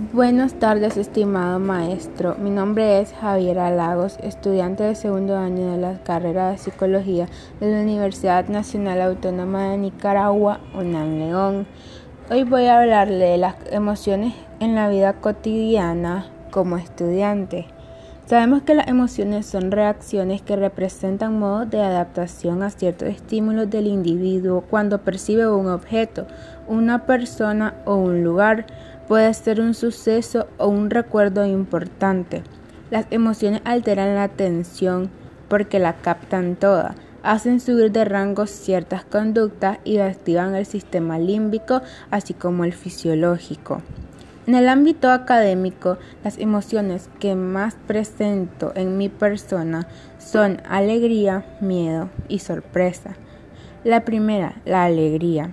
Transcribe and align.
Buenas 0.00 0.54
tardes, 0.54 0.96
estimado 0.96 1.58
maestro. 1.58 2.36
Mi 2.36 2.50
nombre 2.50 3.00
es 3.00 3.12
Javier 3.14 3.56
Lagos, 3.56 4.16
estudiante 4.22 4.84
de 4.84 4.94
segundo 4.94 5.36
año 5.36 5.72
de 5.72 5.76
la 5.76 5.98
carrera 6.04 6.52
de 6.52 6.58
Psicología 6.58 7.26
de 7.58 7.72
la 7.72 7.80
Universidad 7.80 8.46
Nacional 8.46 9.02
Autónoma 9.02 9.70
de 9.70 9.78
Nicaragua, 9.78 10.60
UNAM 10.72 11.18
León. 11.18 11.66
Hoy 12.30 12.44
voy 12.44 12.66
a 12.66 12.78
hablarle 12.78 13.24
de 13.24 13.38
las 13.38 13.56
emociones 13.72 14.34
en 14.60 14.76
la 14.76 14.88
vida 14.88 15.14
cotidiana 15.14 16.26
como 16.52 16.76
estudiante. 16.76 17.66
Sabemos 18.28 18.62
que 18.62 18.74
las 18.74 18.88
emociones 18.88 19.46
son 19.46 19.70
reacciones 19.70 20.42
que 20.42 20.54
representan 20.54 21.38
modos 21.38 21.70
de 21.70 21.80
adaptación 21.80 22.62
a 22.62 22.68
ciertos 22.68 23.08
estímulos 23.08 23.70
del 23.70 23.86
individuo 23.86 24.60
cuando 24.60 24.98
percibe 24.98 25.50
un 25.50 25.66
objeto, 25.66 26.26
una 26.68 27.06
persona 27.06 27.74
o 27.86 27.96
un 27.96 28.22
lugar 28.22 28.66
puede 29.08 29.32
ser 29.32 29.60
un 29.60 29.74
suceso 29.74 30.46
o 30.58 30.68
un 30.68 30.90
recuerdo 30.90 31.46
importante. 31.46 32.42
Las 32.90 33.06
emociones 33.10 33.62
alteran 33.64 34.14
la 34.14 34.24
atención 34.24 35.10
porque 35.48 35.78
la 35.78 35.94
captan 35.94 36.56
toda, 36.56 36.94
hacen 37.22 37.58
subir 37.58 37.90
de 37.90 38.04
rango 38.04 38.46
ciertas 38.46 39.04
conductas 39.04 39.78
y 39.84 39.98
activan 39.98 40.54
el 40.54 40.66
sistema 40.66 41.18
límbico 41.18 41.80
así 42.10 42.34
como 42.34 42.64
el 42.64 42.74
fisiológico. 42.74 43.82
En 44.46 44.54
el 44.54 44.68
ámbito 44.68 45.10
académico, 45.10 45.98
las 46.24 46.38
emociones 46.38 47.10
que 47.18 47.34
más 47.34 47.74
presento 47.86 48.72
en 48.76 48.96
mi 48.96 49.08
persona 49.08 49.88
son 50.18 50.62
alegría, 50.68 51.44
miedo 51.60 52.08
y 52.28 52.38
sorpresa. 52.38 53.16
La 53.84 54.04
primera, 54.04 54.56
la 54.64 54.84
alegría 54.84 55.50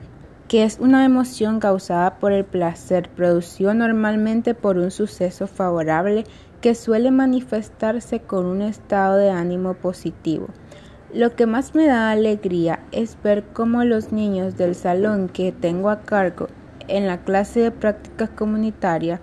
que 0.47 0.63
es 0.63 0.77
una 0.79 1.05
emoción 1.05 1.59
causada 1.59 2.17
por 2.19 2.31
el 2.31 2.45
placer, 2.45 3.09
producido 3.09 3.73
normalmente 3.73 4.53
por 4.53 4.77
un 4.77 4.91
suceso 4.91 5.47
favorable 5.47 6.23
que 6.61 6.75
suele 6.75 7.11
manifestarse 7.11 8.19
con 8.19 8.45
un 8.45 8.61
estado 8.61 9.17
de 9.17 9.29
ánimo 9.29 9.73
positivo. 9.73 10.47
Lo 11.13 11.35
que 11.35 11.45
más 11.45 11.75
me 11.75 11.87
da 11.87 12.11
alegría 12.11 12.79
es 12.91 13.17
ver 13.23 13.43
cómo 13.53 13.83
los 13.83 14.11
niños 14.11 14.57
del 14.57 14.75
salón 14.75 15.29
que 15.29 15.51
tengo 15.51 15.89
a 15.89 16.01
cargo 16.01 16.47
en 16.87 17.07
la 17.07 17.23
clase 17.23 17.61
de 17.61 17.71
prácticas 17.71 18.29
comunitarias 18.29 19.19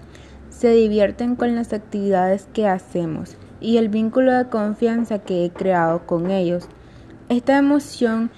se 0.48 0.70
divierten 0.70 1.36
con 1.36 1.54
las 1.54 1.72
actividades 1.72 2.48
que 2.52 2.66
hacemos 2.66 3.36
y 3.60 3.76
el 3.76 3.88
vínculo 3.88 4.32
de 4.32 4.48
confianza 4.48 5.20
que 5.20 5.44
he 5.44 5.50
creado 5.50 6.06
con 6.06 6.30
ellos. 6.30 6.68
Esta 7.28 7.58
emoción 7.58 8.30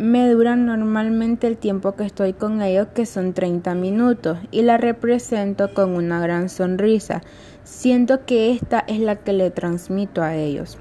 me 0.00 0.30
duran 0.30 0.64
normalmente 0.64 1.46
el 1.46 1.58
tiempo 1.58 1.92
que 1.92 2.04
estoy 2.04 2.32
con 2.32 2.62
ellos, 2.62 2.88
que 2.94 3.04
son 3.04 3.34
30 3.34 3.74
minutos, 3.74 4.38
y 4.50 4.62
la 4.62 4.78
represento 4.78 5.74
con 5.74 5.90
una 5.90 6.20
gran 6.20 6.48
sonrisa. 6.48 7.20
Siento 7.64 8.24
que 8.24 8.50
esta 8.50 8.82
es 8.88 9.00
la 9.00 9.16
que 9.16 9.34
le 9.34 9.50
transmito 9.50 10.22
a 10.22 10.36
ellos. 10.36 10.78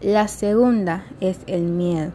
La 0.00 0.26
segunda 0.28 1.04
es 1.20 1.40
el 1.46 1.64
miedo. 1.64 2.12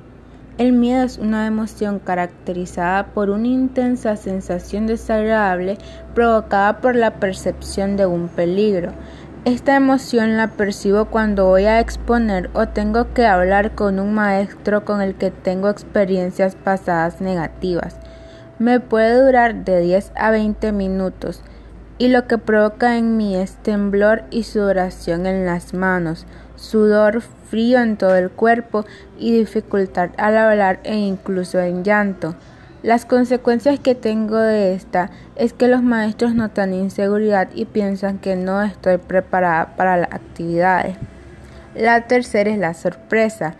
El 0.58 0.74
miedo 0.74 1.04
es 1.04 1.20
una 1.20 1.46
emoción 1.46 2.00
caracterizada 2.00 3.14
por 3.14 3.30
una 3.30 3.48
intensa 3.48 4.16
sensación 4.16 4.88
desagradable 4.88 5.78
provocada 6.16 6.82
por 6.82 6.96
la 6.96 7.20
percepción 7.20 7.98
de 7.98 8.08
un 8.08 8.30
peligro. 8.30 8.94
Esta 9.46 9.78
emoción 9.78 10.36
la 10.36 10.48
percibo 10.50 11.06
cuando 11.06 11.46
voy 11.46 11.64
a 11.64 11.80
exponer 11.80 12.50
o 12.54 12.68
tengo 12.68 13.14
que 13.14 13.26
hablar 13.26 13.74
con 13.74 13.98
un 14.00 14.14
maestro 14.14 14.84
con 14.84 15.02
el 15.02 15.16
que 15.16 15.32
tengo 15.32 15.70
experiencias 15.70 16.56
pasadas 16.56 17.22
negativas. 17.22 17.98
Me 18.60 18.82
puede 18.82 19.24
durar 19.24 19.64
de 19.64 19.80
10 19.80 20.12
a 20.16 20.32
20 20.32 20.74
minutos 20.74 21.42
y 21.98 22.10
lo 22.10 22.28
que 22.28 22.38
provoca 22.38 22.98
en 22.98 23.16
mí 23.16 23.38
es 23.38 23.56
temblor 23.56 24.24
y 24.30 24.44
sudoración 24.44 25.26
en 25.26 25.46
las 25.46 25.74
manos, 25.74 26.26
sudor 26.58 27.22
frío 27.22 27.80
en 27.80 27.96
todo 27.96 28.18
el 28.18 28.30
cuerpo 28.32 28.84
y 29.18 29.32
dificultad 29.32 30.10
al 30.18 30.38
hablar 30.38 30.82
e 30.84 30.98
incluso 30.98 31.62
en 31.62 31.86
llanto. 31.86 32.36
Las 32.82 33.06
consecuencias 33.06 33.78
que 33.80 33.94
tengo 33.94 34.38
de 34.38 34.74
esta 34.74 35.10
es 35.36 35.52
que 35.52 35.68
los 35.68 35.84
maestros 35.84 36.34
notan 36.34 36.74
inseguridad 36.74 37.50
y 37.54 37.66
piensan 37.66 38.20
que 38.20 38.38
no 38.38 38.62
estoy 38.62 38.98
preparada 38.98 39.76
para 39.76 39.98
las 39.98 40.14
actividades. 40.14 40.96
La 41.76 42.08
tercera 42.08 42.50
es 42.50 42.58
la 42.58 42.74
sorpresa. 42.74 43.56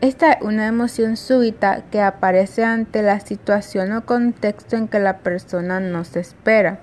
Esta 0.00 0.32
es 0.32 0.42
una 0.42 0.68
emoción 0.68 1.16
súbita 1.16 1.82
que 1.90 2.00
aparece 2.00 2.64
ante 2.64 3.02
la 3.02 3.18
situación 3.18 3.92
o 3.92 4.06
contexto 4.06 4.76
en 4.76 4.86
que 4.86 5.00
la 5.00 5.18
persona 5.18 5.80
no 5.80 6.04
se 6.04 6.20
espera. 6.20 6.78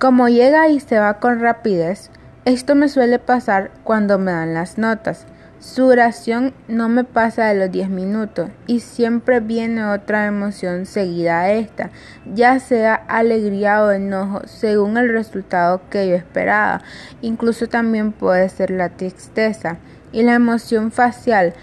Como 0.00 0.28
llega 0.28 0.68
y 0.68 0.80
se 0.80 0.98
va 0.98 1.20
con 1.20 1.40
rapidez, 1.40 2.10
esto 2.44 2.74
me 2.74 2.88
suele 2.88 3.20
pasar 3.20 3.70
cuando 3.84 4.18
me 4.18 4.32
dan 4.32 4.52
las 4.52 4.78
notas. 4.78 5.26
Su 5.64 5.84
duración 5.84 6.52
no 6.68 6.90
me 6.90 7.04
pasa 7.04 7.46
de 7.46 7.54
los 7.54 7.72
10 7.72 7.88
minutos 7.88 8.50
y 8.66 8.80
siempre 8.80 9.40
viene 9.40 9.86
otra 9.86 10.26
emoción 10.26 10.84
seguida 10.84 11.40
a 11.40 11.52
esta, 11.52 11.88
ya 12.34 12.60
sea 12.60 12.94
alegría 12.94 13.82
o 13.82 13.90
enojo, 13.90 14.42
según 14.44 14.98
el 14.98 15.08
resultado 15.08 15.80
que 15.88 16.06
yo 16.06 16.16
esperaba. 16.16 16.82
Incluso 17.22 17.66
también 17.66 18.12
puede 18.12 18.50
ser 18.50 18.70
la 18.70 18.90
tristeza 18.90 19.78
y 20.12 20.22
la 20.22 20.34
emoción 20.34 20.92
facial 20.92 21.54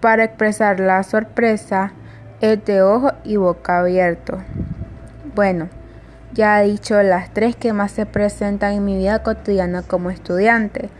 para 0.00 0.22
expresar 0.22 0.78
la 0.78 1.02
sorpresa 1.02 1.92
es 2.40 2.64
de 2.64 2.80
ojo 2.80 3.10
y 3.24 3.38
boca 3.38 3.80
abierto. 3.80 4.38
Bueno, 5.34 5.68
ya 6.32 6.62
he 6.62 6.68
dicho 6.68 7.02
las 7.02 7.34
tres 7.34 7.56
que 7.56 7.72
más 7.72 7.90
se 7.90 8.06
presentan 8.06 8.74
en 8.74 8.84
mi 8.84 8.96
vida 8.96 9.24
cotidiana 9.24 9.82
como 9.82 10.10
estudiante. 10.10 10.90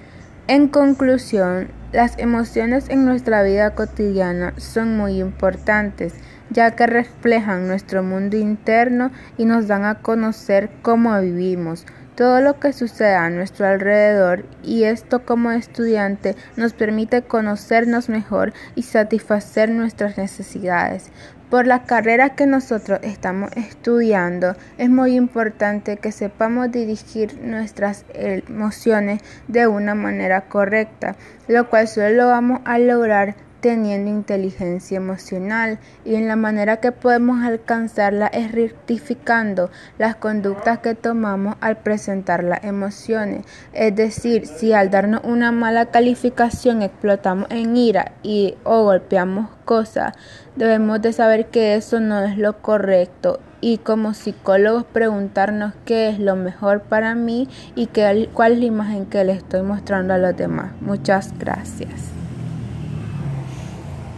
En 0.52 0.68
conclusión, 0.68 1.68
las 1.92 2.18
emociones 2.18 2.90
en 2.90 3.06
nuestra 3.06 3.42
vida 3.42 3.74
cotidiana 3.74 4.52
son 4.58 4.98
muy 4.98 5.18
importantes, 5.18 6.12
ya 6.50 6.72
que 6.72 6.86
reflejan 6.86 7.66
nuestro 7.66 8.02
mundo 8.02 8.36
interno 8.36 9.12
y 9.38 9.46
nos 9.46 9.66
dan 9.66 9.86
a 9.86 10.00
conocer 10.00 10.68
cómo 10.82 11.18
vivimos, 11.18 11.86
todo 12.16 12.42
lo 12.42 12.60
que 12.60 12.74
sucede 12.74 13.14
a 13.14 13.30
nuestro 13.30 13.66
alrededor 13.66 14.44
y 14.62 14.84
esto 14.84 15.24
como 15.24 15.52
estudiante 15.52 16.36
nos 16.56 16.74
permite 16.74 17.22
conocernos 17.22 18.10
mejor 18.10 18.52
y 18.74 18.82
satisfacer 18.82 19.70
nuestras 19.70 20.18
necesidades. 20.18 21.10
Por 21.52 21.66
la 21.66 21.82
carrera 21.82 22.30
que 22.30 22.46
nosotros 22.46 23.00
estamos 23.02 23.50
estudiando, 23.56 24.56
es 24.78 24.88
muy 24.88 25.16
importante 25.16 25.98
que 25.98 26.10
sepamos 26.10 26.72
dirigir 26.72 27.42
nuestras 27.42 28.06
emociones 28.14 29.20
de 29.48 29.66
una 29.66 29.94
manera 29.94 30.48
correcta, 30.48 31.14
lo 31.48 31.68
cual 31.68 31.88
solo 31.88 32.08
lo 32.08 32.28
vamos 32.28 32.62
a 32.64 32.78
lograr 32.78 33.34
teniendo 33.62 34.10
inteligencia 34.10 34.96
emocional 34.96 35.78
y 36.04 36.16
en 36.16 36.26
la 36.26 36.34
manera 36.34 36.78
que 36.78 36.90
podemos 36.90 37.44
alcanzarla 37.44 38.26
es 38.26 38.50
rectificando 38.50 39.70
las 39.98 40.16
conductas 40.16 40.80
que 40.80 40.96
tomamos 40.96 41.54
al 41.60 41.76
presentar 41.78 42.42
las 42.42 42.64
emociones. 42.64 43.46
Es 43.72 43.94
decir, 43.94 44.48
si 44.48 44.72
al 44.72 44.90
darnos 44.90 45.22
una 45.24 45.52
mala 45.52 45.86
calificación 45.86 46.82
explotamos 46.82 47.46
en 47.50 47.76
ira 47.76 48.12
y 48.24 48.56
o 48.64 48.82
golpeamos 48.82 49.48
cosas, 49.64 50.14
debemos 50.56 51.00
de 51.00 51.12
saber 51.12 51.46
que 51.46 51.76
eso 51.76 52.00
no 52.00 52.20
es 52.20 52.36
lo 52.36 52.60
correcto 52.60 53.38
y 53.60 53.78
como 53.78 54.12
psicólogos 54.12 54.82
preguntarnos 54.84 55.72
qué 55.84 56.08
es 56.08 56.18
lo 56.18 56.34
mejor 56.34 56.82
para 56.82 57.14
mí 57.14 57.48
y 57.76 57.86
qué, 57.86 58.28
cuál 58.34 58.54
es 58.54 58.58
la 58.58 58.64
imagen 58.64 59.06
que 59.06 59.22
le 59.22 59.34
estoy 59.34 59.62
mostrando 59.62 60.14
a 60.14 60.18
los 60.18 60.36
demás. 60.36 60.72
Muchas 60.80 61.32
gracias. 61.38 62.22